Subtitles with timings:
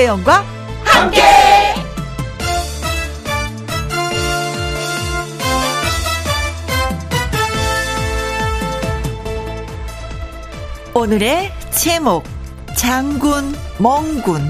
[0.00, 0.44] 김혜영과
[0.82, 1.22] 함께.
[10.94, 12.24] 오늘의 제목
[12.76, 14.40] 장군 멍군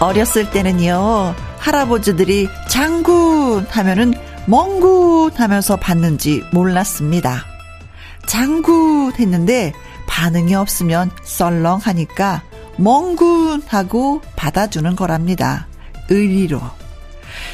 [0.00, 7.44] 어렸을 때는요 할아버지들이 장군 하면은 멍군 하면서 봤는지 몰랐습니다.
[8.26, 9.72] 장군 했는데
[10.06, 12.42] 반응이 없으면 썰렁하니까
[12.76, 15.66] 멍군 하고 받아주는 거랍니다.
[16.10, 16.60] 의리로.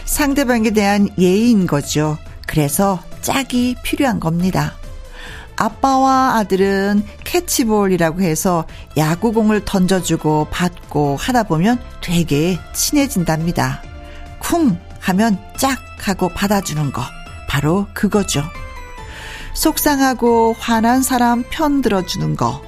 [0.05, 2.19] 상대방에 대한 예의인 거죠.
[2.47, 4.75] 그래서 짝이 필요한 겁니다.
[5.57, 8.67] 아빠와 아들은 캐치볼이라고 해서
[8.97, 13.83] 야구공을 던져주고 받고 하다 보면 되게 친해진답니다.
[14.39, 17.03] 쿵 하면 짝 하고 받아주는 거.
[17.49, 18.43] 바로 그거죠.
[19.55, 22.63] 속상하고 화난 사람 편 들어주는 거.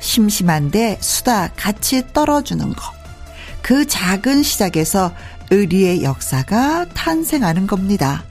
[0.00, 2.92] 심심한데 수다 같이 떨어주는 거.
[3.62, 5.12] 그 작은 시작에서
[5.50, 8.24] 의리의 역사가 탄생하는 겁니다.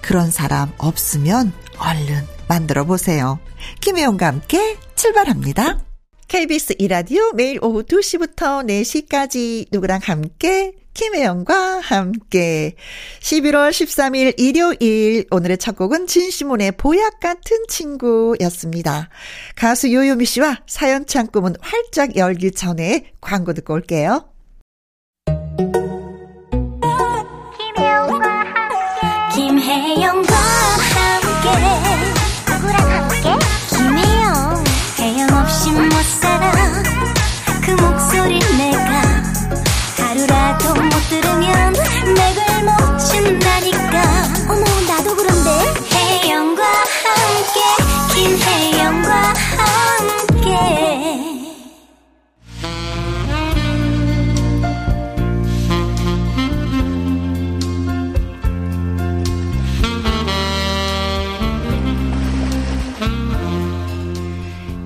[0.00, 3.38] 그런 사람 없으면 얼른 만들어 보세요.
[3.80, 5.80] 김혜영과 함께 출발합니다.
[6.28, 12.74] KBS 이라디오 매일 오후 2시부터 4시까지 누구랑 함께 김혜영과 함께
[13.20, 19.10] 11월 13일 일요일 오늘의 첫 곡은 진시몬의 보약 같은 친구였습니다.
[19.56, 24.35] 가수 요요미 씨와 사연 창구문 활짝 열기 전에 광고 듣고 올게요.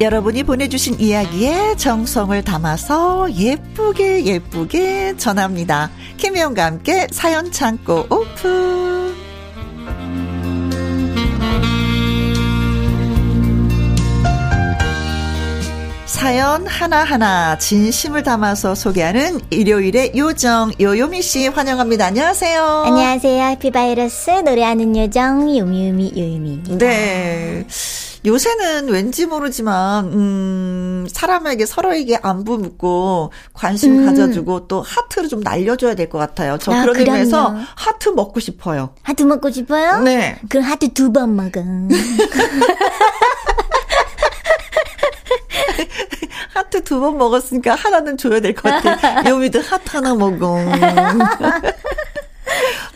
[0.01, 5.91] 여러분이 보내주신 이야기에 정성을 담아서 예쁘게 예쁘게 전합니다.
[6.17, 9.15] 김혜영과 함께 사연 창고 오픈.
[16.07, 22.07] 사연 하나하나 진심을 담아서 소개하는 일요일의 요정 요요미 씨 환영합니다.
[22.07, 22.63] 안녕하세요.
[22.87, 23.45] 안녕하세요.
[23.51, 26.79] 해피바이러스 노래하는 요정 요미요미 요요미입니다.
[26.79, 27.67] 네.
[28.27, 34.07] 요새는 왠지 모르지만 음 사람에게 서로에게 안부 묻고 관심 음.
[34.07, 36.59] 가져주고 또 하트를 좀 날려줘야 될 것 같아요.
[36.61, 37.13] 저 아, 그런 그럼요.
[37.13, 38.91] 의미에서 하트 먹고 싶어요.
[39.03, 40.01] 하트 먹고 싶어요?
[40.01, 40.39] 네.
[40.49, 41.61] 그럼 하트 두 번 먹어.
[46.53, 49.29] 하트 두 번 먹었으니까 하나는 줘야 될 것 같아.
[49.31, 50.57] 요미도 하트 하나 먹어.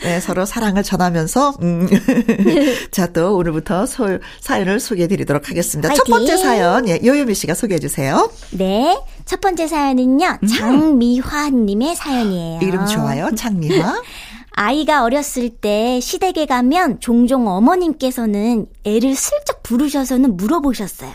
[0.04, 1.88] 네, 서로 사랑을 전하면서, 음.
[2.92, 5.88] 자, 또 오늘부터 소, 사연을 소개해 드리도록 하겠습니다.
[5.88, 6.04] 화이팅.
[6.04, 8.30] 첫 번째 사연, 예, 요요미 씨가 소개해 주세요.
[8.50, 9.00] 네.
[9.24, 10.46] 첫 번째 사연은요, 음.
[10.46, 12.60] 장미화님의 사연이에요.
[12.60, 14.02] 이름 좋아요, 장미화.
[14.56, 21.12] 아이가 어렸을 때 시댁에 가면 종종 어머님께서는 애를 슬쩍 부르셔서는 물어보셨어요.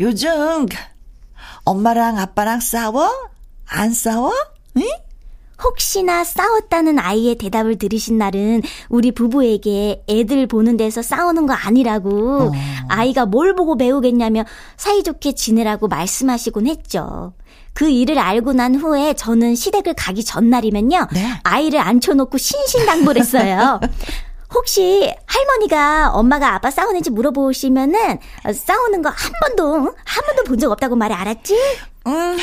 [0.00, 0.66] 요즘
[1.64, 3.10] 엄마랑 아빠랑 싸워?
[3.66, 4.32] 안 싸워?
[4.78, 4.82] 응?
[5.64, 12.52] 혹시나 싸웠다는 아이의 대답을 들으신 날은 우리 부부에게 애들 보는 데서 싸우는 거 아니라고 어.
[12.88, 14.44] 아이가 뭘 보고 배우겠냐며
[14.76, 17.34] 사이좋게 지내라고 말씀하시곤 했죠.
[17.74, 21.08] 그 일을 알고 난 후에 저는 시댁을 가기 전날이면요.
[21.12, 21.26] 네.
[21.42, 23.80] 아이를 앉혀놓고 신신당부했어요.
[24.54, 28.18] 혹시 할머니가 엄마가 아빠 싸우는지 물어보시면은
[28.52, 31.56] 싸우는 거 한 번도 한 번도 본 적 없다고 말해 알았지?
[32.08, 32.36] 응,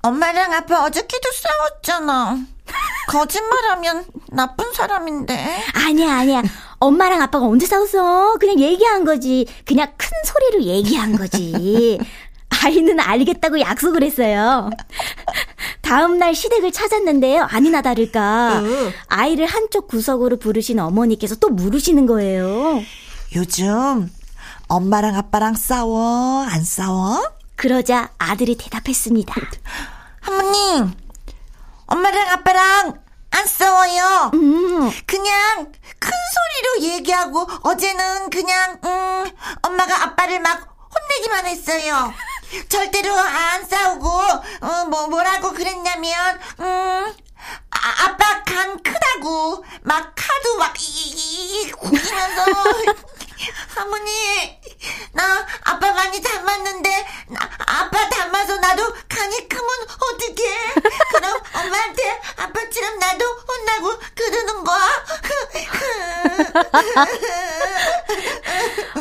[0.00, 2.38] 엄마랑 아빠 어저께도 싸웠잖아.
[3.08, 5.64] 거짓말하면 나쁜 사람인데.
[5.74, 6.42] 아니야, 아니야.
[6.78, 8.36] 엄마랑 아빠가 언제 싸웠어?
[8.38, 9.46] 그냥 얘기한 거지.
[9.64, 11.98] 그냥 큰 소리로 얘기한 거지.
[12.64, 14.70] 아이는 알겠다고 약속을 했어요.
[15.80, 17.46] 다음날 시댁을 찾았는데요.
[17.50, 18.62] 아니나 다를까.
[19.08, 22.82] 아이를 한쪽 구석으로 부르신 어머니께서 또 물으시는 거예요.
[23.34, 24.10] 요즘
[24.68, 26.44] 엄마랑 아빠랑 싸워?
[26.44, 27.22] 안 싸워?
[27.56, 29.34] 그러자 아들이 대답했습니다.
[30.28, 30.92] 어머님,
[31.92, 33.02] 엄마랑 아빠랑
[33.32, 34.30] 안 싸워요.
[34.32, 34.90] 음.
[35.06, 39.30] 그냥 큰 소리로 얘기하고 어제는 그냥 음
[39.62, 42.14] 엄마가 아빠를 막 혼내기만 했어요.
[42.68, 47.14] 절대로 안 싸우고 어, 뭐 뭐라고 그랬냐면 음
[47.70, 52.44] 아, 아빠 간 크다고 막 카드 막 이이 구기면서
[53.74, 54.60] 할머니,
[55.22, 60.42] 나 아빠 많이 닮았는데, 나 아빠 닮아서 나도 간이 크면 어떡해?
[61.12, 62.02] 그럼 엄마한테
[62.36, 64.88] 아빠처럼 나도 혼나고 그러는 거야?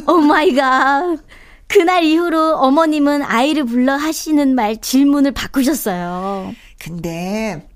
[0.08, 1.18] Oh my God.
[1.68, 6.54] 그날 이후로 어머님은 아이를 불러 하시는 말 질문을 바꾸셨어요.
[6.80, 7.68] 근데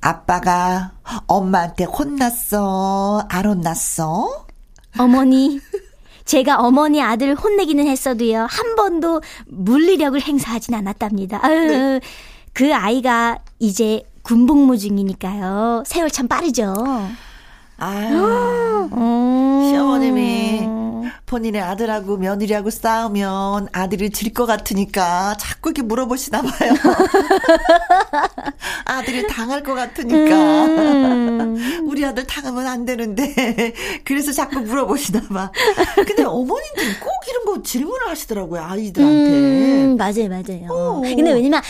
[0.00, 0.92] 아빠가
[1.28, 3.24] 엄마한테 혼났어?
[3.28, 4.46] 안 혼났어?
[4.98, 5.60] 어머니,
[6.24, 11.40] 제가 어머니 아들을 혼내기는 했어도요, 한 번도 물리력을 행사하진 않았답니다.
[11.42, 12.00] 아유, 네.
[12.52, 15.84] 그 아이가 이제 군복무 중이니까요.
[15.86, 16.74] 세월 참 빠르죠.
[17.76, 19.68] 아유, 음.
[19.68, 20.83] 시어머님이
[21.34, 26.72] 본인의 아들하고 며느리하고 싸우면 아들이 질 것 같으니까 자꾸 이렇게 물어보시나 봐요.
[28.86, 30.64] 아들이 당할 것 같으니까.
[30.66, 31.84] 음.
[31.88, 33.72] 우리 아들 당하면 안 되는데.
[34.04, 35.50] 그래서 자꾸 물어보시나 봐.
[36.06, 39.30] 근데 어머님들은 꼭 이런 거 질문을 하시더라고요, 아이들한테.
[39.30, 40.68] 음, 맞아요, 맞아요.
[40.70, 41.00] 오.
[41.00, 41.62] 근데 왜냐면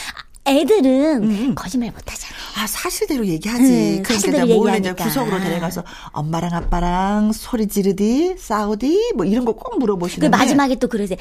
[0.46, 1.54] 애들은 음.
[1.54, 2.34] 거짓말 못 하잖아.
[2.58, 3.62] 아, 사실대로 얘기하지.
[3.98, 9.54] 음, 그러니까 내가 몰래 이제 구석으로 데려가서 엄마랑 아빠랑 소리 지르디, 싸우디, 뭐 이런 거
[9.54, 10.28] 꼭 물어보시는데.
[10.30, 11.16] 그 마지막에 또 그러세요.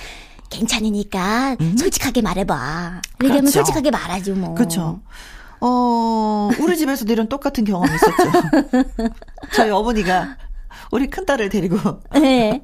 [0.50, 1.78] 괜찮으니까 음?
[1.78, 3.02] 솔직하게 말해봐.
[3.24, 3.52] 얘기하면 그렇죠.
[3.60, 4.54] 솔직하게 말하죠, 뭐.
[4.56, 5.02] 그렇죠.
[5.62, 8.84] 어, 우리 집에서도 이런 똑같은 경험이 있었죠.
[9.54, 10.38] 저희 어머니가
[10.92, 11.78] 우리 큰딸을 데리고.
[12.14, 12.62] 네.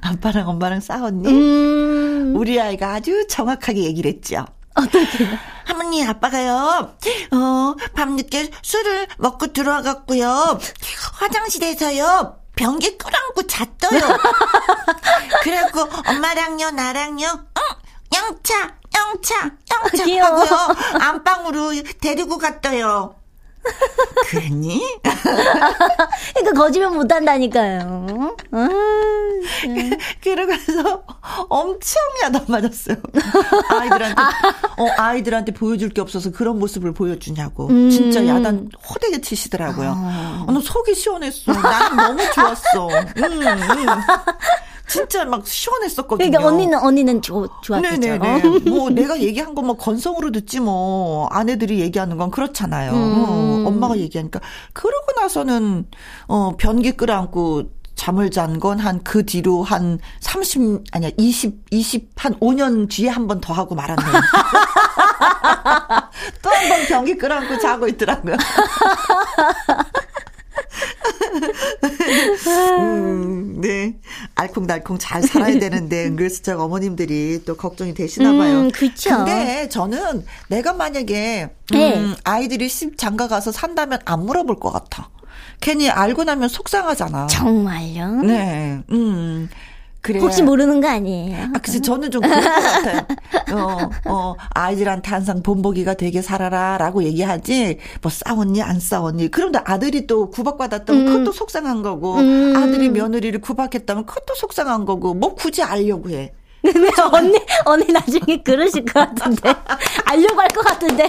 [0.00, 1.28] 아빠랑 엄마랑 싸웠니?
[1.28, 2.34] 음.
[2.36, 4.46] 우리 아이가 아주 정확하게 얘기를 했죠.
[4.78, 5.28] 어떻게?
[5.64, 6.94] 할머니, 아빠가요,
[7.32, 10.58] 어, 밤늦게 술을 먹고 들어와갖고요,
[11.14, 14.00] 화장실에서요, 변기 끌어안고 잤어요.
[15.42, 17.62] 그래갖고 엄마랑요, 나랑요, 응,
[18.16, 20.24] 영차, 영차, 영차.
[20.26, 23.14] 하고요, 안방으로 데리고 갔어요.
[24.30, 24.80] 그랬니?
[25.02, 28.36] 그러니까 거짓말 못 한다니까요.
[29.64, 31.02] 아, 그러고서
[31.48, 32.96] 엄청 야단 맞았어요.
[33.80, 34.22] 아이들한테
[34.78, 37.68] 어 아이들한테 보여줄 게 없어서 그런 모습을 보여주냐고.
[37.68, 37.90] 음.
[37.90, 39.94] 진짜 야단 호되게 치시더라고요.
[39.96, 40.44] 아.
[40.48, 41.52] 어, 나 속이 시원했어.
[41.52, 42.88] 나는 너무 좋았어.
[42.88, 43.86] 음, 음.
[44.86, 46.30] 진짜 막 시원했었거든요.
[46.30, 47.98] 그러니까 언니는 언니는 좋 좋았겠죠.
[48.00, 48.42] 네네네.
[48.70, 52.92] 뭐 내가 얘기한 거 뭐 건성으로 듣지 뭐 아내들이 얘기하는 건 그렇잖아요.
[52.92, 52.96] 음.
[52.96, 54.40] 어, 엄마가 얘기하니까
[54.72, 55.84] 그러고 나서는
[56.28, 57.64] 어 변기 끌어안고
[57.98, 63.26] 잠을 잔 건 한 그 뒤로 한 30, 아니야, 20, 20, 한 5년 뒤에 한
[63.26, 64.02] 번 더 하고 말았네.
[66.42, 68.36] 또한 번 변기 끌어안고 자고 있더라고요.
[72.78, 73.96] 음, 네.
[74.34, 78.60] 알콩달콩 잘 살아야 되는데 은근슬쩍 어머님들이 또 걱정이 되시나 봐요.
[78.60, 79.10] 음, 그렇죠.
[79.16, 81.96] 근데 저는 내가 만약에 네.
[81.96, 85.10] 음, 아이들이 십 장가 가서 산다면 안 물어볼 것 같아.
[85.60, 87.26] 괜히 알고 나면 속상하잖아.
[87.26, 88.22] 정말요?
[88.22, 88.80] 네.
[88.90, 89.48] 음.
[90.00, 90.20] 그래.
[90.20, 91.48] 혹시 모르는 거 아니에요?
[91.54, 93.06] 아, 글쎄, 저는 좀 그런 것 같아요.
[93.52, 99.28] 어, 어, 아이들한테 항상 본보기가 되게 살아라, 라고 얘기하지, 뭐 싸웠니, 안 싸웠니.
[99.30, 101.12] 그런데 아들이 또 구박받았다면 음.
[101.12, 102.54] 그것도 속상한 거고, 음.
[102.56, 106.32] 아들이 며느리를 구박했다면 그것도 속상한 거고, 뭐 굳이 알려고 해.
[106.72, 109.54] 근데 언니, 언니 나중에 그러실 것 같은데.
[110.04, 111.06] 알려고 할 것 같은데.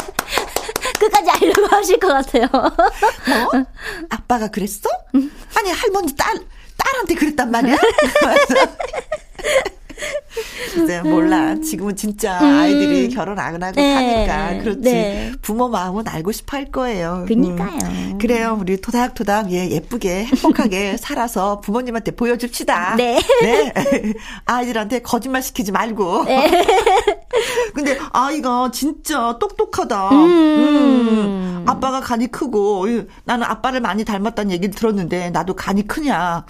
[1.00, 2.48] 끝까지 알려고 하실 것 같아요.
[2.51, 3.66] 뭐?
[4.10, 4.89] 아빠가 그랬어?
[5.13, 6.38] 아니, 할머니 딸,
[6.78, 7.78] 딸한테 그랬단 말이야?
[10.74, 11.56] 글쎄 몰라.
[11.62, 12.60] 지금은 진짜 음.
[12.60, 13.94] 아이들이 결혼 안 하고 네.
[14.27, 14.79] 사니까 그렇지.
[14.82, 15.32] 네.
[15.41, 17.25] 부모 마음은 알고 싶어 할 거예요.
[17.27, 17.77] 그니까요.
[17.84, 18.18] 음.
[18.20, 18.58] 그래요.
[18.60, 22.96] 우리 토닥토닥 예 예쁘게 행복하게 살아서 부모님한테 보여줍시다.
[22.96, 23.20] 네.
[23.41, 23.74] 네.
[24.46, 26.25] 아이들한테 거짓말 시키지 말고.
[26.25, 26.65] 네.
[27.74, 30.10] 근데 아이가 진짜 똑똑하다.
[30.10, 30.25] 음.
[30.25, 31.65] 음.
[31.68, 32.88] 아빠가 간이 크고
[33.25, 36.46] 나는 아빠를 많이 닮았다는 얘기를 들었는데 나도 간이 크냐?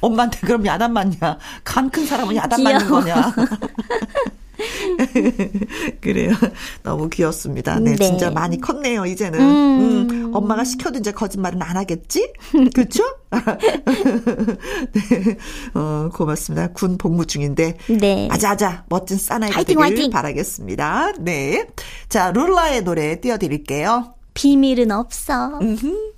[0.00, 1.38] 엄마한테 그럼 야단 맞냐?
[1.64, 3.34] 간 큰 사람은 야단 맞는 거냐?
[6.00, 6.32] 그래요.
[6.82, 7.78] 너무 귀엽습니다.
[7.80, 9.40] 네, 네, 진짜 많이 컸네요, 이제는.
[9.40, 10.08] 음.
[10.10, 12.32] 음, 엄마가 시켜도 이제 거짓말은 안 하겠지?
[12.74, 13.02] 그쵸?
[14.92, 15.36] 네,
[15.74, 16.68] 어, 고맙습니다.
[16.68, 17.76] 군 복무 중인데.
[17.88, 18.28] 네.
[18.30, 20.10] 아자아자, 멋진 사나이가 되길 화이팅.
[20.10, 21.12] 바라겠습니다.
[21.20, 21.66] 네.
[22.08, 24.14] 자, 룰라의 노래 띄워드릴게요.
[24.34, 25.58] 비밀은 없어.
[25.60, 26.13] 음흠.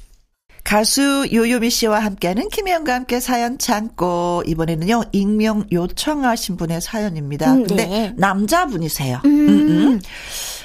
[0.66, 7.52] 가수 요요미 씨와 함께하는 김혜영과 함께 사연 참고 이번에는요 익명 요청하신 분의 사연입니다.
[7.52, 8.14] 음, 근데 네.
[8.16, 9.20] 남자분이세요.
[9.24, 9.48] 음.
[9.48, 10.00] 음, 음.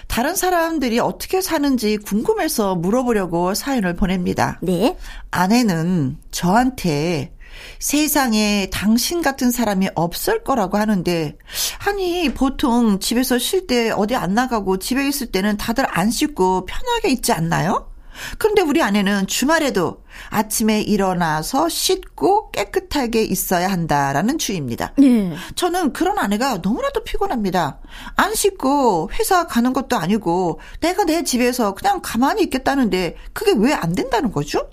[0.07, 4.57] 다른 사람들이 어떻게 사는지 궁금해서 물어보려고 사연을 보냅니다.
[4.63, 4.97] 네.
[5.29, 7.35] 아내는 저한테
[7.77, 11.37] 세상에 당신 같은 사람이 없을 거라고 하는데,
[11.85, 17.09] 아니, 보통 집에서 쉴 때 어디 안 나가고 집에 있을 때는 다들 안 씻고 편하게
[17.09, 17.90] 있지 않나요?
[18.37, 24.93] 그런데 우리 아내는 주말에도 아침에 일어나서 씻고 깨끗하게 있어야 한다라는 주의입니다.
[24.97, 25.33] 네.
[25.55, 27.79] 저는 그런 아내가 너무나도 피곤합니다.
[28.15, 33.93] 안 씻고 회사 가는 것도 아니고 내가 내 집에서 그냥 가만히 있겠다는데 그게 왜 안
[33.95, 34.69] 된다는 거죠?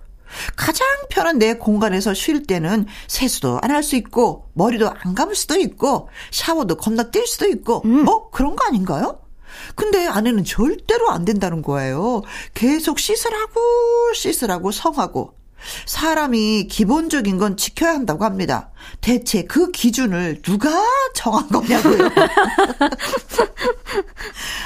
[0.56, 5.56] 가장 편한 내 공간에서 쉴 때는 세수도 안 할 수 있고 머리도 안 감을 수도
[5.56, 9.20] 있고 샤워도 겁나 뛸 수도 있고 뭐 그런 거 아닌가요?
[9.74, 12.22] 근데 아내는 절대로 안 된다는 거예요.
[12.54, 13.60] 계속 씻으라고
[14.14, 15.34] 씻으라고 성하고
[15.86, 18.70] 사람이 기본적인 건 지켜야 한다고 합니다.
[19.00, 20.70] 대체 그 기준을 누가
[21.14, 22.08] 정한 거냐고요.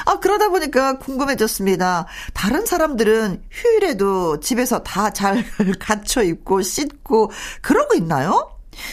[0.04, 2.06] 아, 그러다 보니까 궁금해졌습니다.
[2.34, 5.44] 다른 사람들은 휴일에도 집에서 다 잘
[5.78, 8.50] 갖춰 입고 씻고 그러고 있나요?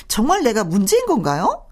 [0.07, 1.65] 정말 내가 문제인 건가요?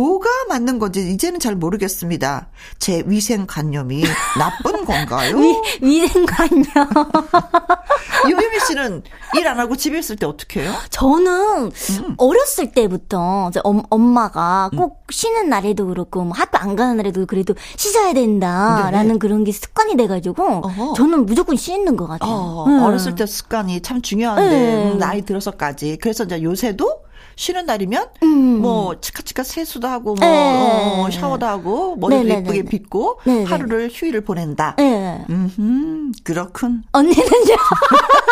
[0.00, 2.48] 뭐가 맞는 건지 이제는 잘 모르겠습니다.
[2.78, 4.02] 제 위생관념이
[4.38, 5.36] 나쁜 건가요?
[5.36, 6.64] 위, 위생관념.
[8.28, 9.02] 유미미 씨는
[9.36, 10.72] 일 안 하고 집에 있을 때 어떻게 해요?
[10.90, 12.14] 저는 음.
[12.18, 17.54] 어렸을 때부터 이제 엄, 엄마가 꼭 쉬는 날에도 그렇고 뭐 학교 안 가는 날에도 그래도
[17.76, 19.18] 씻어야 된다라는 네네.
[19.18, 20.92] 그런 게 습관이 돼가지고 어허.
[20.94, 22.30] 저는 무조건 씻는 것 같아요.
[22.30, 22.82] 어, 음.
[22.82, 24.92] 어렸을 때 습관이 참 중요한데 네.
[24.92, 28.60] 음, 나이 들어서까지 그래서 이제 요새도 쉬는 날이면 음.
[28.60, 31.02] 뭐 치카치카 세수도 하고 뭐 네.
[31.02, 32.48] 어, 샤워도 하고 머리도 네네네네.
[32.56, 33.44] 예쁘게 빗고 네네.
[33.44, 34.74] 하루를 휴일을 보낸다.
[34.76, 35.24] 네.
[35.30, 36.82] 음, 그렇군.
[36.92, 37.56] 언니는요?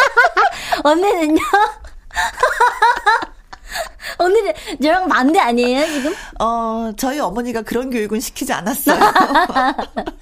[0.85, 1.41] 언니는요?
[4.19, 6.15] 언니는 저랑 반대 아니에요 지금?
[6.41, 8.99] 어, 저희 어머니가 그런 교육은 시키지 않았어요.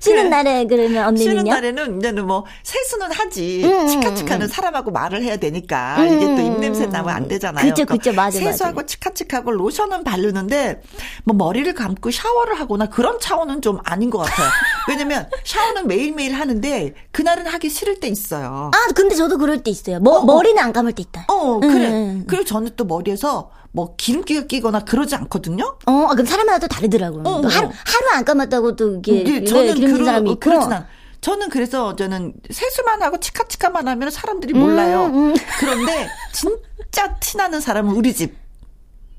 [0.00, 0.28] 쉬는 그래.
[0.28, 1.30] 날에 그러면 언니는요?
[1.30, 3.62] 쉬는 날에는 이제는 뭐 세수는 하지.
[3.64, 7.68] 음, 치카치카는 사람하고 말을 해야 되니까 이게 또 입냄새 나면 안 되잖아요.
[7.68, 8.86] 그쵸, 그쵸, 맞아, 세수하고 맞아.
[8.86, 10.82] 치카치카하고 로션은 바르는데
[11.24, 14.48] 뭐 머리를 감고 샤워를 하거나 그런 차원은 좀 아닌 것 같아요.
[14.88, 18.70] 왜냐면 샤워는 매일매일 하는데 그날은 하기 싫을 때 있어요.
[18.74, 20.00] 아 근데 저도 그럴 때 있어요.
[20.00, 20.24] 머, 어, 어.
[20.24, 21.26] 머리는 안 감을 때 있다.
[21.28, 21.88] 어, 그래.
[21.90, 22.24] 음.
[22.26, 25.76] 그리고 저는 또 머리에서 뭐 기름기가 끼거나 그러지 않거든요.
[25.86, 27.20] 어, 아, 그럼 사람마다 또 다르더라고요.
[27.22, 27.50] 어, 또 어.
[27.50, 30.40] 하루, 하루 안 감았다고 또 이게 네, 저는 기름진 그런- 사람이 어, 있고.
[30.40, 30.86] 그렇진 않.
[31.20, 35.06] 저는 그래서 저는 세수만 하고 치카치카만 하면 사람들이 몰라요.
[35.06, 35.34] 음.
[35.60, 38.36] 그런데 진짜 티나는 사람은 우리 집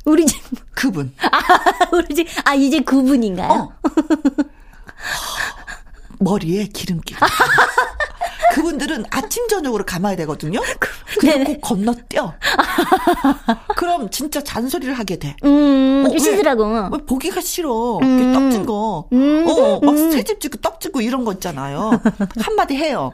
[0.05, 0.41] 우리 집,
[0.75, 1.13] 그분.
[1.93, 3.49] 우리 집, 아, 이제 9분인가요?
[3.49, 3.71] 어.
[6.19, 7.15] 머리에 기름기.
[8.51, 10.59] 그분들은 아침 저녁으로 감아야 되거든요.
[11.21, 11.43] 네네.
[11.45, 12.33] 꼭 건너뛰어.
[13.75, 15.35] 그럼 진짜 잔소리를 하게 돼.
[15.43, 16.15] 음, 어, 왜?
[17.05, 17.99] 보기가 싫어.
[18.01, 19.07] 이렇게 떡진 거.
[19.13, 19.45] 음.
[19.47, 21.99] 어, 막 새집 짓고 떡 짓고 이런 거 있잖아요.
[22.39, 23.13] 한마디 해요.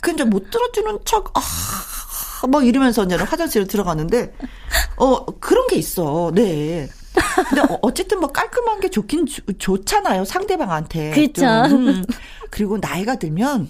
[0.00, 1.40] 근데 못 들어주는 척, 아,
[2.46, 4.32] 뭐 이러면서 이제 화장실에 들어가는데,
[4.96, 6.30] 어, 그런 게 있어.
[6.34, 6.88] 네.
[7.48, 10.24] 근데 어- 어쨌든 뭐 깔끔한 게 좋긴 좋- 좋잖아요.
[10.24, 11.10] 상대방한테.
[11.68, 11.88] 좀.
[11.88, 12.04] 음.
[12.50, 13.68] 그리고 나이가 들면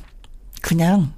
[0.60, 1.12] 그냥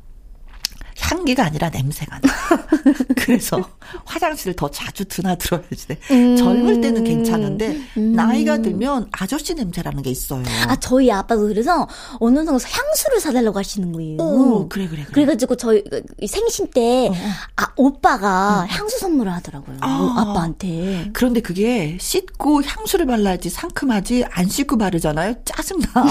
[1.00, 2.30] 향기가 아니라 냄새가 나.
[3.16, 3.58] 그래서
[4.04, 5.98] 화장실을 더 자주 드나들어야지 돼.
[6.10, 6.36] 음.
[6.36, 10.42] 젊을 때는 괜찮은데 나이가 들면 아저씨 냄새라는 게 있어요.
[10.68, 11.88] 아, 저희 아빠가 그래서
[12.20, 14.18] 어느 순간 향수를 사달라고 하시는 거예요.
[14.18, 15.12] 오, 그래 그래 그래.
[15.12, 17.14] 그래가지고 저희 그 생신 때, 어,
[17.56, 19.78] 아, 오빠가 향수 선물을 하더라고요.
[19.80, 20.14] 아.
[20.18, 21.10] 아빠한테.
[21.12, 25.34] 그런데 그게 씻고 향수를 발라야지 상큼하지 안 씻고 바르잖아요.
[25.44, 25.86] 짜증나.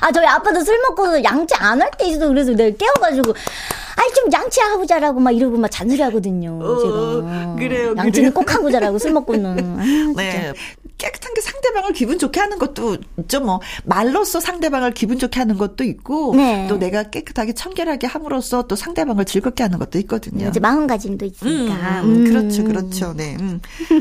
[0.00, 3.34] 아, 저희 아빠도 술 먹고 양치 안 할 때 있어서 그래서 내가 깨워가 지고,
[3.96, 6.58] 아이, 좀 양치하고 자라고 막 이러고 막 잔소리 하거든요.
[6.62, 7.56] 어, 제가.
[7.56, 8.32] 그래요, 양치는 그래요.
[8.32, 9.78] 꼭 하고 자라고 술 먹고는.
[9.78, 10.12] 아.
[10.16, 10.52] 네.
[10.98, 13.40] 깨끗한 게 상대방을 기분 좋게 하는 것도 있죠.
[13.40, 16.66] 뭐 말로써 상대방을 기분 좋게 하는 것도 있고 네.
[16.68, 20.48] 또 내가 깨끗하게 청결하게 함으로써 또 상대방을 즐겁게 하는 것도 있거든요.
[20.48, 22.02] 이제 마음가짐도 음, 있으니까.
[22.02, 23.14] 음, 그렇죠, 그렇죠.
[23.16, 23.36] 네.
[23.38, 23.60] 음.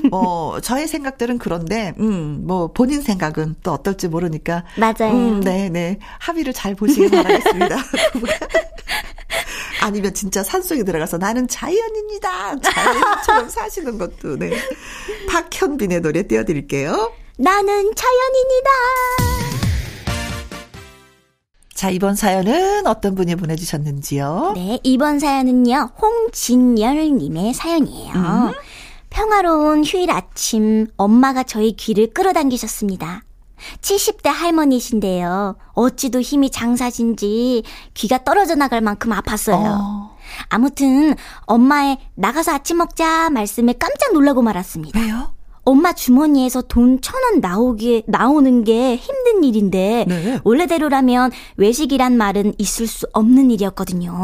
[0.09, 4.63] 뭐, 저의 생각들은 그런데, 음, 뭐, 본인 생각은 또 어떨지 모르니까.
[4.77, 5.13] 맞아요.
[5.13, 5.99] 음, 네, 네.
[6.19, 7.77] 합의를 잘 보시길 바라겠습니다.
[9.87, 12.59] 아니면 진짜 산속에 들어가서 나는 자연입니다.
[12.59, 14.51] 자연처럼 사시는 것도, 네.
[15.29, 17.13] 박현빈의 노래 띄워드릴게요.
[17.37, 18.69] 나는 자연인이다.
[21.73, 24.53] 자, 이번 사연은 어떤 분이 보내주셨는지요?
[24.55, 28.13] 네, 이번 사연은요, 홍진열님의 사연이에요.
[28.13, 28.51] 음.
[29.09, 33.23] 평화로운 휴일 아침, 엄마가 저희 귀를 끌어당기셨습니다.
[33.81, 35.55] 70대 할머니신데요.
[35.73, 39.77] 어찌도 힘이 장사진지 귀가 떨어져 나갈 만큼 아팠어요.
[39.79, 40.17] 어,
[40.49, 44.99] 아무튼 엄마의 나가서 아침 먹자 말씀에 깜짝 놀라고 말았습니다.
[44.99, 45.33] 왜요?
[45.63, 50.39] 엄마 주머니에서 돈 천 원 나오게 나오는 게 힘든 일인데 네.
[50.45, 54.17] 원래대로라면 외식이란 말은 있을 수 없는 일이었거든요.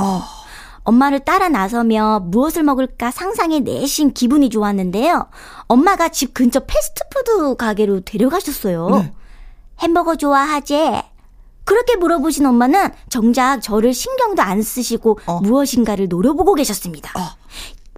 [0.86, 5.28] 엄마를 따라 나서며 무엇을 먹을까 상상해 내신 기분이 좋았는데요.
[5.68, 8.90] 엄마가 집 근처 패스트푸드 가게로 데려가셨어요.
[8.90, 9.14] 네.
[9.84, 11.02] 햄버거 좋아하지?
[11.66, 15.40] 그렇게 물어보신 엄마는 정작 저를 신경도 안 쓰시고 어.
[15.42, 17.12] 무엇인가를 노려보고 계셨습니다.
[17.20, 17.38] 어.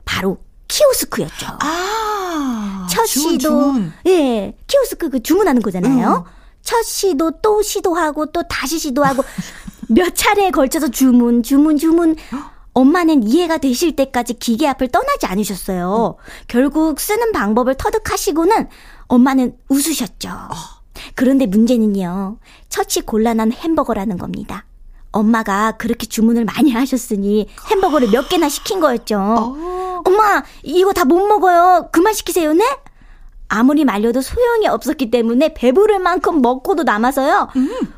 [0.04, 0.38] 바로
[0.68, 1.48] 키오스크였죠.
[1.62, 2.88] 아.
[2.90, 3.94] 첫 주문, 시도 주문.
[4.08, 6.26] 예 키오스크 그 주문하는 거잖아요.
[6.62, 9.24] 첫 시도 또 시도하고 또 다시 시도하고
[9.90, 12.16] 몇 차례에 걸쳐서 주문 주문 주문
[12.74, 16.18] 엄마는 이해가 되실 때까지 기계 앞을 떠나지 않으셨어요.
[16.48, 18.68] 결국 쓰는 방법을 터득하시고는
[19.08, 20.30] 엄마는 웃으셨죠.
[21.14, 22.38] 그런데 문제는요.
[22.70, 24.66] 첫이 곤란한 햄버거라는 겁니다.
[25.12, 29.18] 엄마가 그렇게 주문을 많이 하셨으니 햄버거를 몇 개나 시킨 거였죠.
[29.18, 30.02] 어.
[30.06, 31.90] 엄마, 이거 다 못 먹어요.
[31.92, 32.66] 그만 시키세요, 네?
[33.48, 37.48] 아무리 말려도 소용이 없었기 때문에 배부를 만큼 먹고도 남아서요.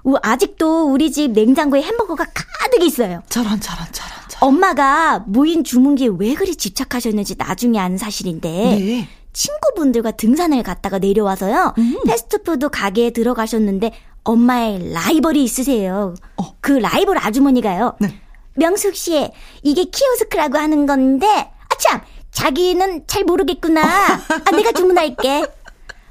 [0.04, 3.24] 우- 아직도 우리 집 냉장고에 햄버거가 가득 있어요.
[3.30, 4.28] 저런 저런 저런 저런.
[4.42, 9.08] 엄마가 무인 주문기에 왜 그리 집착하셨는지 나중에 아는 사실인데 네.
[9.42, 11.76] 친구분들과 등산을 갔다가 내려와서요.
[12.08, 13.92] 패스트푸드 가게에 들어가셨는데
[14.24, 16.16] 엄마의 라이벌이 있으세요.
[16.38, 16.56] 어.
[16.60, 17.98] 그 라이벌 아주머니가요.
[18.00, 18.20] 네.
[18.56, 19.30] 명숙 씨,
[19.62, 22.02] 이게 키오스크라고 하는 건데, 아참,
[22.32, 23.82] 자기는 잘 모르겠구나.
[23.84, 25.46] 아, 내가 주문할게.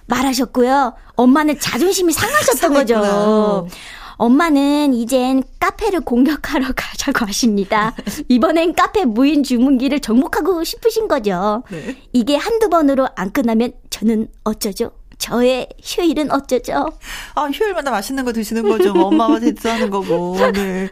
[0.06, 0.94] 말하셨고요.
[1.16, 3.00] 엄마는 자존심이 상하셨던 상했구나.
[3.00, 3.68] 거죠.
[4.16, 7.94] 엄마는 이젠 카페를 공격하러 가자고 하십니다.
[8.28, 11.62] 이번엔 카페 무인 주문기를 정복하고 싶으신 거죠.
[11.70, 11.96] 네.
[12.12, 14.92] 이게 한두 번으로 안 끝나면 저는 어쩌죠?
[15.18, 16.90] 저의 휴일은 어쩌죠?
[17.34, 18.92] 아, 휴일마다 맛있는 거 드시는 거죠.
[18.92, 20.36] 뭐 엄마가 대처하는 거고.
[20.52, 20.88] 네.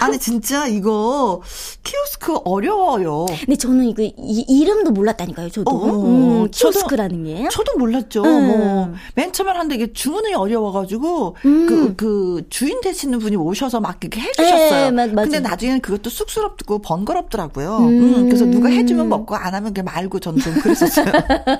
[0.00, 1.42] 아니, 진짜 이거
[1.82, 3.26] 키오스크 어려워요.
[3.40, 4.12] 근데 저는 이거 이,
[4.48, 5.70] 이름도 몰랐다니까요, 저도.
[5.70, 6.04] 어, 어,
[6.44, 7.48] 음, 키오스크라는 게.
[7.50, 8.22] 저도 몰랐죠.
[8.22, 8.46] 음.
[8.46, 11.66] 뭐, 맨 처음에 하는데 이게 주문이 어려워가지고, 음.
[11.66, 14.86] 그, 그, 주인 되시는 분이 오셔서 막 이렇게 해주셨어요.
[14.86, 15.28] 예, 맞- 맞아요.
[15.28, 17.78] 근데 나중에는 그것도 쑥스럽고 번거롭더라고요.
[17.78, 17.84] 음.
[17.88, 21.04] 음, 그래서 누가 해주면 먹고 안 하면 그냥 말고 전 좀 그랬었어요.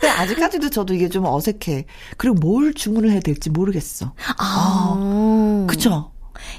[0.00, 1.84] 근데 아직까지도 저도 이게 좀 어색해.
[2.16, 4.12] 그리고 뭘 주문을 해야 될지 모르겠어.
[4.38, 5.66] 아.
[5.68, 6.12] 그쵸?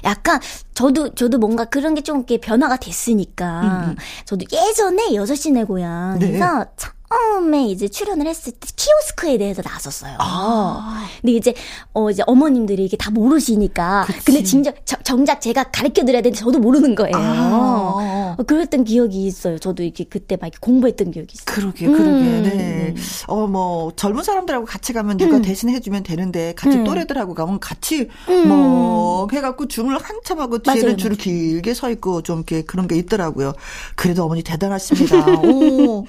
[0.04, 0.40] 약간
[0.74, 3.96] 저도 저도 뭔가 그런 게 좀 이렇게 변화가 됐으니까 음, 음.
[4.24, 6.66] 저도 예전에 여섯 시내 고향에서
[7.10, 10.16] 처음에 이제 출연을 했을 때 키오스크에 대해서 나섰어요.
[10.18, 11.06] 아.
[11.20, 11.54] 근데 이제
[11.94, 14.24] 어 이제 어머님들이 이게 다 모르시니까 그치.
[14.24, 17.14] 근데 진짜 저- 정작 제가 가르쳐 드려야 되는데 저도 모르는 거예요.
[17.16, 18.36] 아.
[18.38, 19.58] 어, 그랬던 기억이 있어요.
[19.58, 21.44] 저도 이렇게 그때 막 이렇게 공부했던 기억이 있어요.
[21.46, 22.42] 그러게, 그러게, 음.
[22.44, 22.94] 네.
[23.26, 26.84] 어, 뭐, 젊은 사람들하고 같이 가면 누가 대신 해주면 되는데, 같이 음.
[26.84, 28.48] 또래들하고 가면 같이, 음.
[28.48, 32.96] 뭐, 해갖고 줄을 한참 하고, 뒤에는 맞아요, 줄을 길게 서 있고, 좀 이렇게 그런 게
[32.96, 33.54] 있더라고요.
[33.96, 35.16] 그래도 어머니 대단하십니다.
[35.42, 36.04] 오.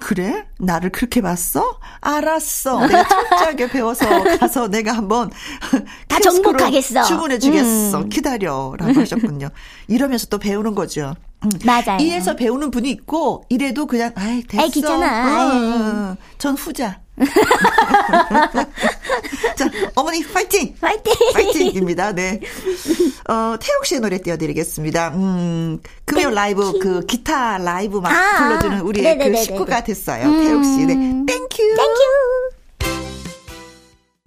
[0.00, 0.46] 허, 그래?
[0.58, 1.78] 나를 그렇게 봤어?
[2.00, 2.86] 알았어.
[2.86, 4.06] 내가 철저하게 배워서
[4.38, 5.30] 가서 내가 한번
[6.08, 7.04] 다 정복하겠어.
[7.04, 7.98] 주문해 주겠어.
[8.00, 8.08] 음.
[8.08, 8.74] 기다려.
[8.78, 9.50] 라고 하셨군요.
[9.88, 11.14] 이러면서 또 배우는 거죠.
[11.44, 11.48] 음.
[11.64, 11.98] 맞아요.
[12.00, 14.62] 이에서 배우는 분이 있고 이래도 그냥 아이 됐어.
[14.62, 16.10] 아이, 귀찮아.
[16.12, 17.00] 어, 전 후자.
[19.56, 20.74] 자 어머니 파이팅.
[20.80, 21.12] 파이팅!
[21.34, 22.12] 파이팅입니다.
[22.12, 22.40] 네.
[23.28, 25.08] 어, 태욱 씨의 노래 띄워드리겠습니다.
[25.14, 29.42] 음, 금요 라이브, 그, 기타 라이브 막 아, 불러주는 우리 그 네네네네네.
[29.44, 30.24] 식구가 됐어요.
[30.26, 30.44] 음.
[30.44, 30.86] 태욱 씨.
[30.86, 30.94] 네.
[30.94, 31.88] Thank you.
[31.88, 32.59] Thank you!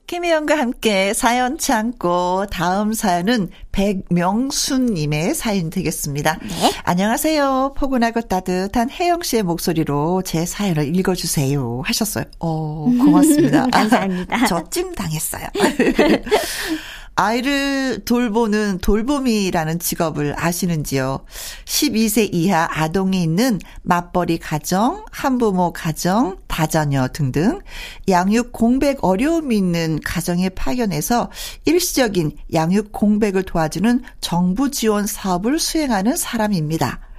[0.05, 6.39] 김혜영과 함께 사연 창고 다음 사연은 백명순님의 사연 되겠습니다.
[6.41, 6.71] 네.
[6.83, 7.73] 안녕하세요.
[7.77, 11.81] 포근하고 따뜻한 혜영 씨의 목소리로 제 사연을 읽어주세요.
[11.85, 12.25] 하셨어요.
[12.39, 13.67] 어, 고맙습니다.
[13.71, 14.45] 감사합니다.
[14.45, 15.47] 저찜 당했어요.
[17.15, 21.25] 아이를 돌보는 돌봄이라는 직업을 아시는지요?
[21.65, 27.59] 12세 이하 아동이 있는 맞벌이 가정, 한부모 가정, 다자녀 등등
[28.09, 31.29] 양육 공백 어려움이 있는 가정에 파견해서
[31.65, 37.12] 일시적인 양육 공백을 도와주는 정부 지원 사업을 수행하는 사람입니다.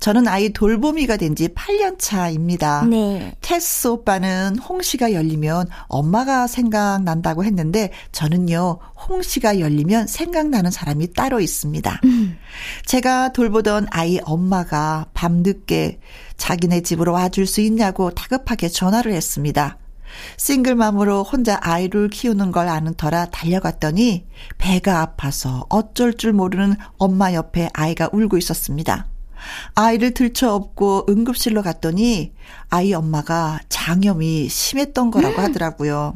[0.00, 2.82] 저는 아이 돌보미가 된 지 8년 차입니다.
[2.86, 3.34] 네.
[3.40, 8.78] 테스 오빠는 홍시가 열리면 엄마가 생각난다고 했는데 저는요,
[9.08, 12.00] 홍시가 열리면 생각나는 사람이 따로 있습니다.
[12.84, 16.00] 제가 돌보던 아이 엄마가 밤늦게
[16.36, 19.78] 자기네 집으로 와줄 수 있냐고 다급하게 전화를 했습니다.
[20.36, 24.26] 싱글맘으로 혼자 아이를 키우는 걸 아는 터라 달려갔더니
[24.58, 29.06] 배가 아파서 어쩔 줄 모르는 엄마 옆에 아이가 울고 있었습니다.
[29.74, 32.32] 아이를 들쳐 업고 응급실로 갔더니
[32.68, 36.14] 아이 엄마가 장염이 심했던 거라고 하더라고요.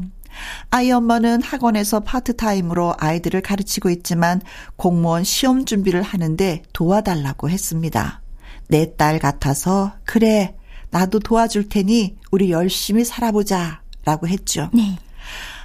[0.70, 4.40] 아이 엄마는 학원에서 파트타임으로 아이들을 가르치고 있지만
[4.76, 8.20] 공무원 시험 준비를 하는데 도와달라고 했습니다.
[8.68, 10.56] 내 딸 같아서 그래
[10.90, 14.70] 나도 도와줄 테니 우리 열심히 살아보자 라고 했죠.
[14.72, 14.98] 네.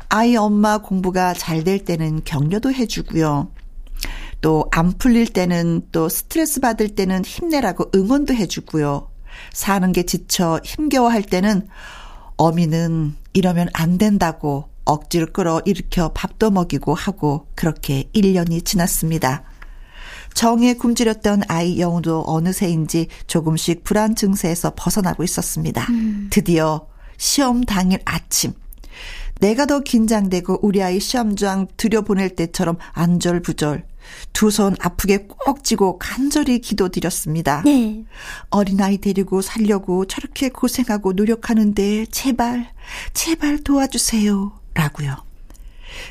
[0.09, 3.51] 아이 엄마 공부가 잘 될 때는 격려도 해주고요.
[4.41, 9.09] 또 안 풀릴 때는 또 스트레스 받을 때는 힘내라고 응원도 해주고요.
[9.53, 11.67] 사는 게 지쳐 힘겨워할 때는
[12.37, 19.43] 어미는 이러면 안 된다고 억지로 끌어 일으켜 밥도 먹이고 하고 그렇게 1년이 지났습니다.
[20.33, 25.85] 정에 굶주렸던 아이 영우도 어느새인지 조금씩 불안 증세에서 벗어나고 있었습니다.
[25.89, 26.29] 음.
[26.31, 28.53] 드디어 시험 당일 아침
[29.39, 33.88] 내가 더 긴장되고 우리 아이 시험장 들여보낼 때처럼 안절부절
[34.33, 37.61] 두 손 아프게 꼭 쥐고 간절히 기도드렸습니다.
[37.65, 38.03] 네.
[38.49, 42.71] 어린아이 데리고 살려고 저렇게 고생하고 노력하는데 제발
[43.13, 44.51] 제발 도와주세요.
[44.73, 45.15] 라고요.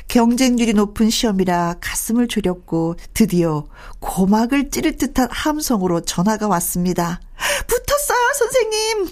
[0.07, 3.65] 경쟁률이 높은 시험이라 가슴을 졸였고 드디어
[3.99, 7.19] 고막을 찌를 듯한 함성으로 전화가 왔습니다.
[7.67, 9.07] 붙었어요, 선생님.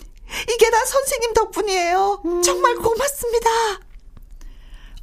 [0.53, 2.21] 이게 다 선생님 덕분이에요.
[2.43, 3.49] 정말 고맙습니다.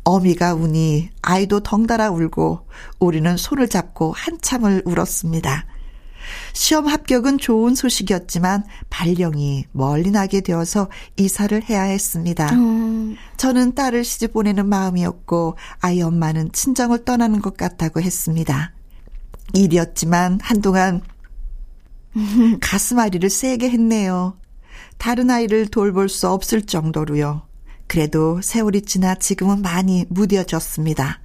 [0.04, 2.66] 어미가 우니 아이도 덩달아 울고
[2.98, 5.66] 우리는 손을 잡고 한참을 울었습니다.
[6.52, 12.52] 시험 합격은 좋은 소식이었지만 발령이 멀리 나게 되어서 이사를 해야 했습니다.
[12.54, 13.16] 음.
[13.36, 18.72] 저는 딸을 시집 보내는 마음이었고 아이 엄마는 친정을 떠나는 것 같다고 했습니다.
[19.52, 21.02] 일이었지만 한동안
[22.60, 24.38] 가슴앓이를 세게 했네요.
[24.98, 27.42] 다른 아이를 돌볼 수 없을 정도로요.
[27.86, 31.20] 그래도 세월이 지나 지금은 많이 무뎌졌습니다.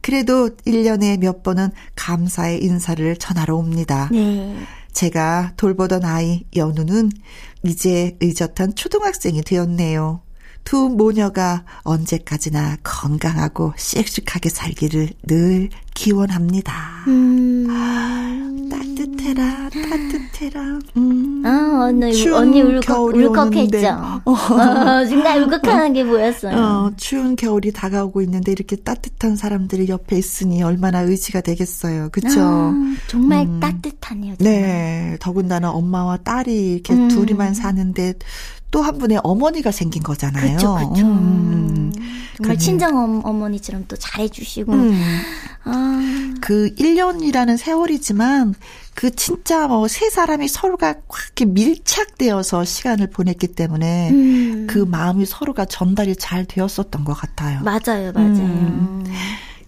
[0.00, 4.08] 그래도 1년에 몇 번은 감사의 인사를 전하러 옵니다.
[4.12, 4.54] 네.
[4.92, 7.10] 제가 돌보던 아이 연우는
[7.64, 10.20] 이제 의젓한 초등학생이 되었네요.
[10.62, 17.04] 두 모녀가 언제까지나 건강하고 씩씩하게 살기를 늘 기원합니다.
[17.08, 17.66] 음.
[19.32, 20.78] 따뜻해라, 따뜻해라.
[20.96, 21.42] 음.
[21.46, 23.88] 아, 언니, 언니 울컥, 울컥했죠.
[24.24, 24.32] 어.
[24.32, 26.56] 어, 순간 울컥하는 게 보였어요.
[26.56, 32.10] 어, 추운 겨울이 다가오고 있는데 이렇게 따뜻한 사람들이 옆에 있으니 얼마나 의지가 되겠어요.
[32.12, 32.40] 그쵸?
[32.40, 32.74] 아,
[33.08, 33.60] 정말 음.
[33.60, 34.36] 따뜻하네요.
[34.36, 34.52] 정말.
[34.60, 35.16] 네.
[35.20, 37.08] 더군다나 엄마와 딸이 이렇게 음.
[37.08, 38.14] 둘이만 사는데
[38.70, 40.58] 또 한 분의 어머니가 생긴 거잖아요.
[40.58, 41.06] 그렇죠, 그렇죠.
[41.06, 41.92] 음.
[42.36, 44.72] 정말 친정 어머니처럼 또 잘해주시고.
[44.72, 45.00] 음.
[45.62, 46.34] 아.
[46.40, 48.54] 그 1년이라는 세월이지만
[48.94, 54.66] 그 진짜 뭐 세 사람이 서로가 확 이렇게 밀착되어서 시간을 보냈기 때문에 음.
[54.68, 57.60] 그 마음이 서로가 전달이 잘 되었었던 것 같아요.
[57.62, 58.28] 맞아요, 맞아요.
[58.28, 59.04] 음.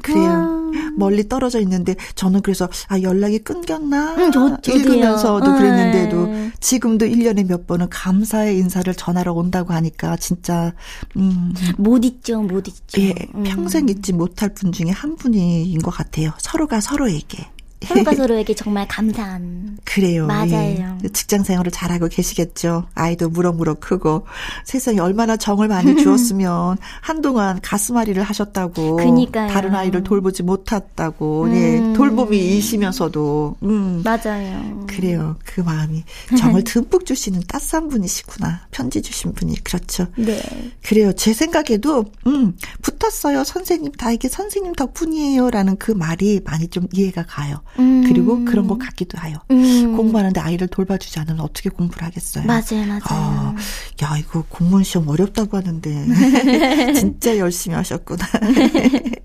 [0.02, 0.70] 그래요.
[0.96, 6.50] 멀리 떨어져 있는데 저는 그래서 아 연락이 끊겼나 응, 저, 읽으면서도 아, 그랬는데도 네.
[6.60, 10.72] 지금도 1년에 몇 번은 감사의 인사를 전하러 온다고 하니까 진짜
[11.16, 11.54] 음.
[11.76, 13.00] 못 잊죠, 못 잊죠.
[13.00, 13.44] 예, 음.
[13.44, 16.32] 평생 잊지 못할 분 중에 한 분인 것 같아요.
[16.38, 17.46] 서로가 서로에게.
[17.84, 19.78] 서로가 서로에게 정말 감사한.
[19.84, 20.26] 그래요.
[20.26, 20.98] 맞아요.
[21.04, 21.08] 예.
[21.12, 22.86] 직장 생활을 잘하고 계시겠죠.
[22.94, 24.26] 아이도 무럭무럭 크고
[24.64, 28.96] 세상에 얼마나 정을 많이 주었으면 한동안 가슴앓이를 하셨다고.
[28.96, 29.52] 그니까요.
[29.52, 31.48] 다른 아이를 돌보지 못했다고.
[31.54, 31.78] 예.
[31.78, 31.90] 음.
[31.90, 31.96] 예.
[31.96, 33.56] 돌봄이 이시면서도.
[33.62, 34.02] 음.
[34.04, 34.84] 맞아요.
[34.86, 35.36] 그래요.
[35.44, 36.04] 그 마음이
[36.38, 38.66] 정을 듬뿍 주시는 따스한 분이시구나.
[38.70, 40.06] 편지 주신 분이 그렇죠.
[40.16, 40.40] 네.
[40.82, 41.12] 그래요.
[41.12, 43.44] 제 생각에도 음 붙었어요.
[43.44, 47.60] 선생님 다 이게 선생님 덕분이에요라는 그 말이 많이 좀 이해가 가요.
[47.78, 48.04] 음.
[48.06, 49.38] 그리고 그런 것 같기도 해요.
[49.50, 49.96] 음.
[49.96, 52.44] 공부하는데 아이를 돌봐주지 않으면 어떻게 공부를 하겠어요?
[52.46, 53.00] 맞아요, 맞아요.
[53.04, 53.54] 아,
[54.02, 56.06] 야, 이거 공무원 시험 어렵다고 하는데
[56.94, 58.24] 진짜 열심히 하셨구나.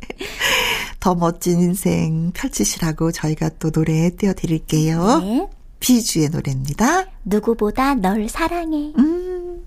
[0.99, 5.19] 더 멋진 인생 펼치시라고 저희가 또 노래 띄워드릴게요.
[5.19, 5.47] 네.
[5.79, 7.05] 비주의 노래입니다.
[7.25, 8.93] 누구보다 널 사랑해.
[8.97, 9.65] 음.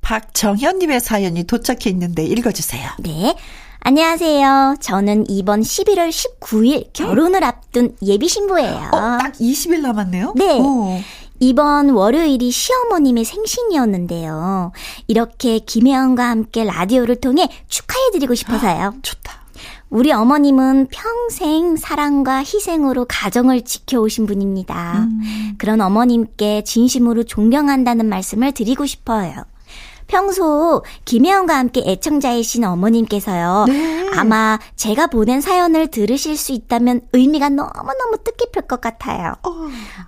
[0.00, 2.90] 박정현님의 사연이 도착해 있는데 읽어주세요.
[3.00, 3.36] 네.
[3.84, 4.76] 안녕하세요.
[4.80, 8.90] 저는 이번 11월 19일 결혼을 앞둔 예비 신부예요.
[8.92, 10.34] 어, 딱 20일 남았네요?
[10.36, 10.60] 네.
[10.60, 11.00] 오.
[11.40, 14.70] 이번 월요일이 시어머님의 생신이었는데요.
[15.08, 18.82] 이렇게 김혜영과 함께 라디오를 통해 축하해드리고 싶어서요.
[18.84, 19.42] 아, 좋다.
[19.90, 25.00] 우리 어머님은 평생 사랑과 희생으로 가정을 지켜오신 분입니다.
[25.00, 25.54] 음.
[25.58, 29.44] 그런 어머님께 진심으로 존경한다는 말씀을 드리고 싶어요.
[30.12, 33.64] 평소 김혜영과 함께 애청자이신 어머님께서요.
[33.66, 34.10] 네.
[34.14, 39.32] 아마 제가 보낸 사연을 들으실 수 있다면 의미가 너무너무 뜻깊을 것 같아요.
[39.42, 39.50] 어.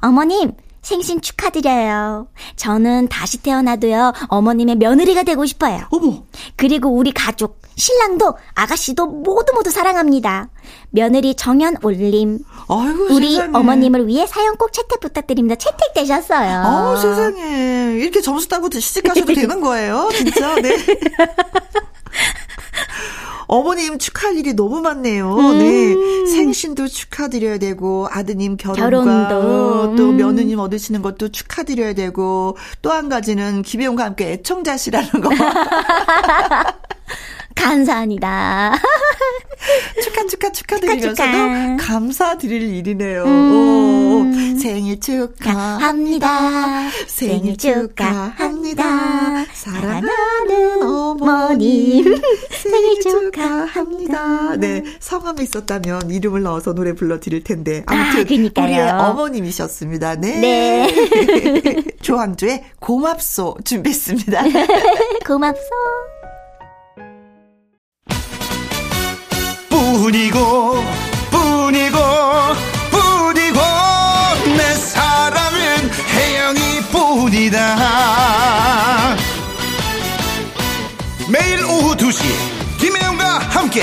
[0.03, 2.29] 어머님, 생신 축하드려요.
[2.57, 5.81] 저는 다시 태어나도요, 어머님의 며느리가 되고 싶어요.
[5.91, 6.25] 어머.
[6.57, 10.49] 그리고 우리 가족, 신랑도 아가씨도 모두 모두 사랑합니다.
[10.91, 12.39] 며느리 정연 올림.
[12.69, 13.57] 아이고, 우리 세상에.
[13.59, 15.57] 어머님을 위해 사연 꼭 채택 부탁드립니다.
[15.57, 16.63] 채택되셨어요.
[16.65, 17.97] 아 세상에.
[18.01, 20.09] 이렇게 점수 따고 시집 가셔도 되는 거예요?
[20.15, 20.55] 진짜?
[20.57, 20.77] 네.
[23.47, 25.37] 어머님 축하할 일이 너무 많네요.
[25.37, 25.59] 음.
[25.59, 25.95] 네.
[26.33, 29.97] 생신도 축하드려야 되고, 아드님 결혼과 결혼도.
[29.97, 30.17] 또 음.
[30.17, 35.29] 며느님 얻으시는 것도 축하드려야 되고, 또 한 가지는 김혜영과 함께 애청자시라는 거.
[37.65, 38.79] 감사합니다.
[40.03, 41.77] 축하, 축하, 축하드리면서도 축하, 축하.
[41.79, 43.25] 감사드릴 일이네요.
[43.25, 43.53] 음.
[43.53, 46.91] 오, 생일 축하합니다.
[47.07, 49.47] 생일 축하합니다.
[49.53, 52.21] 사랑하는 어머님.
[52.53, 54.57] 생일 축하합니다.
[54.57, 57.83] 네, 성함이 있었다면 이름을 넣어서 노래 불러드릴 텐데.
[57.87, 60.17] 아무튼, 아, 우리의 어머님이셨습니다.
[60.17, 60.41] 네.
[60.41, 61.85] 네.
[62.03, 64.43] 조항조의 고맙소 준비했습니다.
[65.27, 66.14] 고맙소.
[70.05, 70.85] 뿐이고
[71.31, 71.99] 뿐이고
[72.91, 73.59] 뿐이고
[74.55, 77.57] 내 사랑은 혜영이 뿐이다.
[81.31, 82.23] 매일 오후 2시
[82.79, 83.83] 김혜영과 함께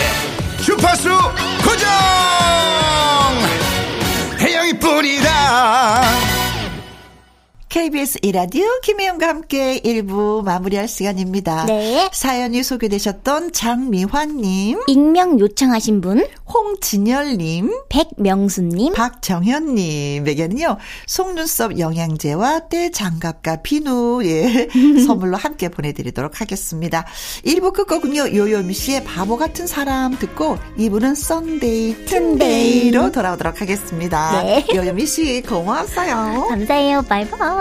[7.71, 11.67] KBS 이라디오 김혜영과 함께 1부 마무리할 시간입니다.
[11.67, 12.09] 네.
[12.11, 24.67] 사연이 소개되셨던 장미환님, 익명 요청하신 분, 홍진열님, 백명수님, 박정현님에게는요 속눈썹 영양제와 때 장갑과 비누 예
[25.07, 27.05] 선물로 함께 보내드리도록 하겠습니다.
[27.45, 34.43] 1부 끝곡은요 요요미 씨의 바보 같은 사람 듣고 2부는 Sunday 튼데이로 돌아오도록 하겠습니다.
[34.43, 34.65] 네.
[34.75, 36.47] 요요미 씨 고마웠어요.
[36.49, 37.03] 감사해요.
[37.03, 37.60] 바이바이.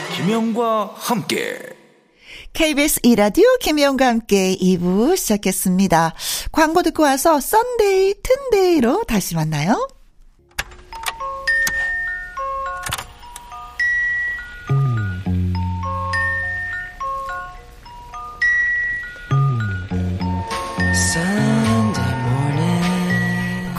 [0.21, 1.57] 김영과 함께.
[2.53, 6.13] KBS 이라디오 김혜영과 함께 2부 시작했습니다.
[6.51, 9.87] 광고 듣고 와서 Sunday, 튼데이로 다시 만나요.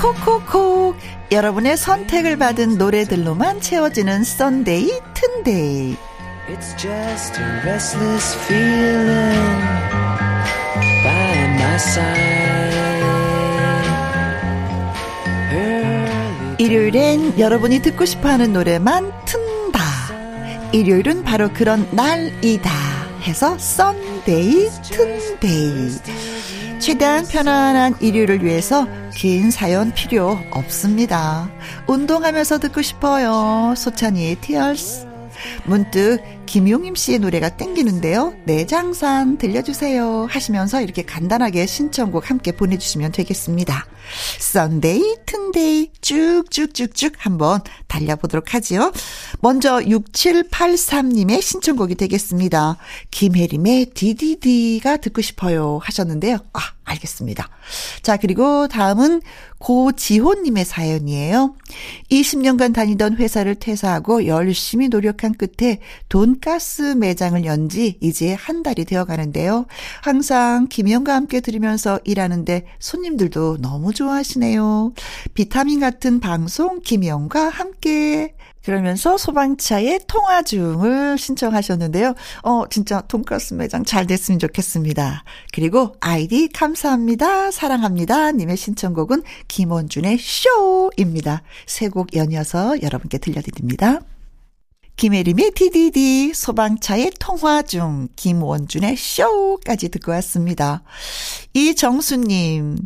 [0.00, 0.96] 콕콕콕
[1.30, 5.96] 여러분의 선택을 받은 노래들로만 채워지는 썬데이 튼데이
[6.62, 9.58] It's just a restless feeling
[11.02, 12.22] by my side.
[16.58, 19.80] 일요일엔 여러분이 듣고 싶어 하는 노래만 튼다.
[20.70, 22.70] 일요일은 바로 그런 날이다.
[23.22, 25.98] 해서 썬데이 튼데이.
[26.78, 31.50] 최대한 편안한 일요일을 위해서 긴 사연 필요 없습니다.
[31.88, 33.74] 운동하면서 듣고 싶어요.
[33.76, 35.08] 소찬휘의 Tears.
[35.64, 36.22] 문득
[36.52, 38.34] 김용임 씨의 노래가 땡기는데요.
[38.44, 43.86] 내장산 들려주세요 하시면서 이렇게 간단하게 신청곡 함께 보내주시면 되겠습니다.
[44.38, 48.92] 썬데이, 튼데이 쭉쭉쭉쭉 한번 달려보도록 하지요.
[49.40, 52.76] 먼저 6783님의 신청곡이 되겠습니다.
[53.10, 56.36] 김혜림의 디디디가 듣고 싶어요 하셨는데요.
[56.52, 57.48] 아, 알겠습니다.
[58.02, 59.22] 자, 그리고 다음은
[59.58, 61.54] 고지호님의 사연이에요.
[62.10, 68.84] 20년간 다니던 회사를 퇴사하고 열심히 노력한 끝에 돈 가스 매장을 연 지 이제 한 달이
[68.84, 69.66] 되어 가는데요.
[70.02, 74.92] 항상 김영과 함께 들으면서 일하는데 손님들도 너무 좋아하시네요.
[75.32, 82.14] 비타민 같은 방송 김영과 함께 그러면서 소방차의 통화 중을 신청하셨는데요.
[82.42, 85.24] 어, 진짜 돈가스 매장 잘 됐으면 좋겠습니다.
[85.52, 87.50] 그리고 아이디 감사합니다.
[87.52, 88.32] 사랑합니다.
[88.32, 91.42] 님의 신청곡은 김원준의 쇼입니다.
[91.66, 94.00] 세 곡 연이어서 여러분께 들려드립니다.
[94.96, 100.82] 김혜림의 DDD, 소방차의 통화 중, 김원준의 쇼까지 듣고 왔습니다.
[101.54, 102.78] 이정수님,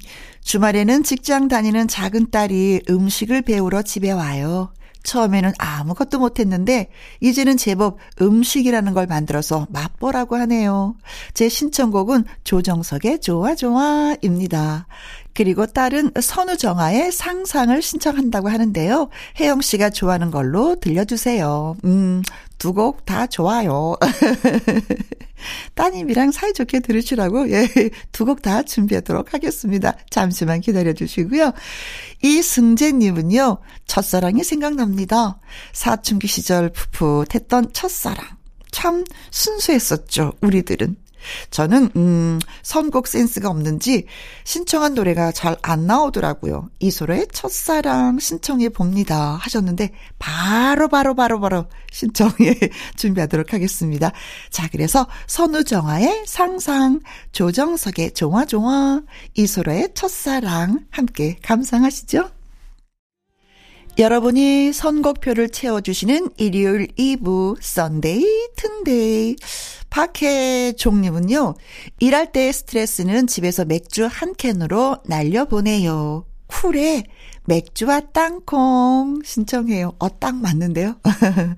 [0.43, 4.73] 주말에는 직장 다니는 작은 딸이 음식을 배우러 집에 와요.
[5.07, 6.91] 처음에는 아무것도 못했는데
[7.21, 10.97] 이제는 제법 음식이라는 걸 만들어서 맛보라고 하네요.
[11.33, 14.87] 제 신청곡은 조정석의 좋아 좋아입니다.
[15.33, 19.09] 그리고 딸은 선우정아의 상상을 신청한다고 하는데요.
[19.39, 21.77] 혜영 씨가 좋아하는 걸로 들려주세요.
[21.85, 22.23] 음,
[22.59, 23.97] 두 곡 다 좋아요.
[25.75, 27.69] 따님이랑 사이좋게 들으시라고, 예,
[28.13, 29.95] 두 곡 다 준비하도록 하겠습니다.
[30.11, 31.53] 잠시만 기다려 주시고요.
[32.23, 35.39] 이승재님은요, 첫사랑이 생각납니다.
[35.73, 38.25] 사춘기 시절 풋풋했던 첫사랑.
[38.71, 40.97] 참 순수했었죠, 우리들은.
[41.51, 44.07] 저는 음 선곡 센스가 없는지
[44.45, 46.71] 신청한 노래가 잘 안 나오더라고요.
[46.79, 52.59] 이소라의 첫사랑 신청해 봅니다 하셨는데 바로 바로 바로 바로 신청해
[52.97, 54.13] 준비하도록 하겠습니다.
[54.51, 57.01] 자, 그래서 선우정아의 상상,
[57.33, 58.45] 조정석의 좋아,
[59.35, 62.36] 이소라의 첫사랑 함께 감상하시죠.
[63.99, 69.37] 여러분이 선곡표를 채워주시는 일요일 2부 썬데이 튼데이
[69.89, 71.55] 박혜종님은요.
[72.01, 76.27] 일할 때 스트레스는 집에서 맥주 한 캔으로 날려보내요.
[76.47, 77.05] 쿨의
[77.47, 79.95] 맥주와 땅콩 신청해요.
[79.99, 80.97] 어, 딱 맞는데요?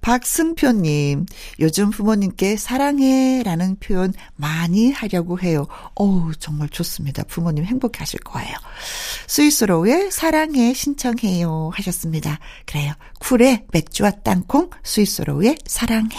[0.00, 1.26] 박승표님,
[1.60, 5.66] 요즘 부모님께 사랑해 라는 표현 많이 하려고 해요.
[5.94, 7.22] 어우, 정말 좋습니다.
[7.24, 8.54] 부모님 행복해 하실 거예요.
[9.26, 12.38] 스윗소로우의 사랑해 신청해요 하셨습니다.
[12.66, 12.92] 그래요.
[13.20, 16.16] 쿨의 맥주와 땅콩, 스윗소로우의 사랑해.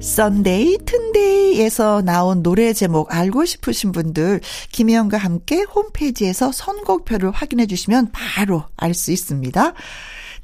[0.00, 8.64] 썬데이 튼데이에서 나온 노래 제목 알고 싶으신 분들 김혜영과 함께 홈페이지에서 선곡표를 확인해 주시면 바로
[8.76, 9.72] 알 수 있습니다.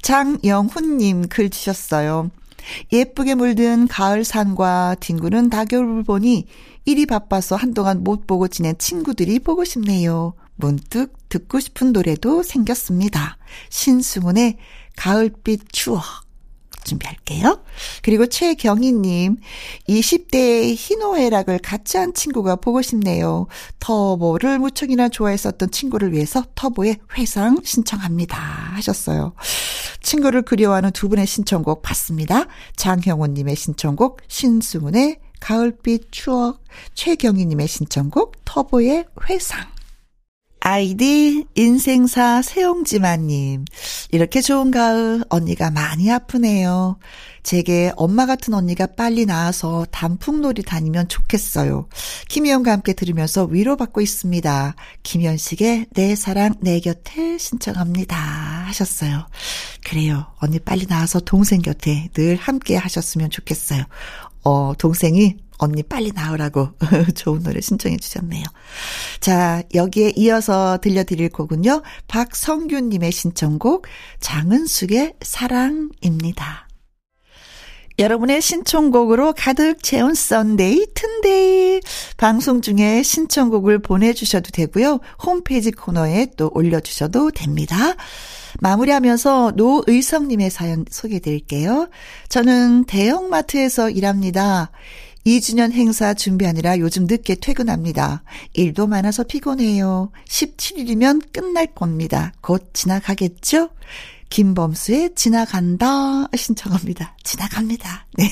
[0.01, 2.31] 장영훈님 글 주셨어요.
[2.91, 6.47] 예쁘게 물든 가을 산과 뒹구는 낙엽을 보니
[6.85, 10.33] 일이 바빠서 한동안 못 보고 지낸 친구들이 보고 싶네요.
[10.55, 13.37] 문득 듣고 싶은 노래도 생겼습니다.
[13.69, 14.57] 신승훈의
[14.95, 16.03] 가을빛 추억.
[16.83, 17.63] 준비할게요.
[18.01, 19.37] 그리고 최경희님,
[19.87, 23.47] 20대의 희노애락을 같이 한 친구가 보고 싶네요.
[23.79, 28.37] 터보를 무척이나 좋아했었던 친구를 위해서 터보의 회상 신청합니다.
[28.37, 29.33] 하셨어요.
[30.01, 32.45] 친구를 그리워하는 두 분의 신청곡 봤습니다.
[32.75, 36.63] 장형호님의 신청곡, 신승훈의 가을빛 추억,
[36.93, 39.67] 최경희님의 신청곡, 터보의 회상.
[40.63, 43.65] 아이디 인생사 세용지마님.
[44.11, 46.99] 이렇게 좋은 가을 언니가 많이 아프네요.
[47.41, 51.89] 제게 엄마 같은 언니가 빨리 나와서 단풍놀이 다니면 좋겠어요.
[52.29, 54.75] 김희영과 함께 들으면서 위로받고 있습니다.
[55.01, 58.15] 김현식의 내 사랑 내 곁에 신청합니다.
[58.15, 59.25] 하셨어요.
[59.83, 60.27] 그래요.
[60.37, 63.83] 언니 빨리 나와서 동생 곁에 늘 함께 하셨으면 좋겠어요.
[64.43, 66.69] 어, 동생이 언니 빨리 나오라고
[67.15, 68.43] 좋은 노래 신청해 주셨네요.
[69.19, 71.83] 자, 여기에 이어서 들려드릴 곡은요.
[72.07, 73.85] 박성균님의 신청곡
[74.19, 76.67] 장은숙의 사랑입니다.
[77.99, 81.81] 여러분의 신청곡으로 가득 채운 썬데이 튼데이
[82.17, 84.99] 방송 중에 신청곡을 보내주셔도 되고요.
[85.23, 87.95] 홈페이지 코너에 또 올려주셔도 됩니다.
[88.59, 91.89] 마무리하면서 노의성님의 사연 소개해 드릴게요.
[92.29, 94.71] 저는 대형마트에서 일합니다.
[95.25, 98.23] 2주년 행사 준비하느라 요즘 늦게 퇴근합니다.
[98.53, 100.11] 일도 많아서 피곤해요.
[100.27, 102.33] 17일이면 끝날 겁니다.
[102.41, 103.69] 곧 지나가겠죠?
[104.31, 107.17] 김범수의 지나간다 신청합니다.
[107.21, 108.07] 지나갑니다.
[108.17, 108.25] 네.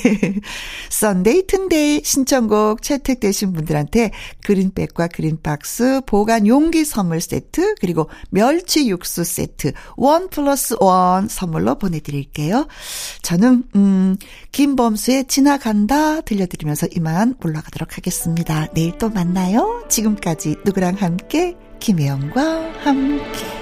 [0.89, 4.11] 썬데이 튼데이 신청곡 채택되신 분들한테
[4.43, 12.67] 그린백과 그린박스 보관 용기 선물 세트 그리고 멸치 육수 세트 원 플러스 원 선물로 보내드릴게요.
[13.21, 14.15] 저는 음
[14.53, 18.67] 김범수의 지나간다 들려드리면서 이만 올라가도록 하겠습니다.
[18.73, 19.83] 내일 또 만나요.
[19.89, 23.58] 지금까지 누구랑 함께 김혜영과 함께